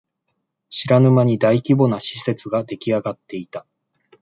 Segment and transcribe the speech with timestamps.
[0.71, 3.67] 知らぬ間に大規模な施設ができあがっていた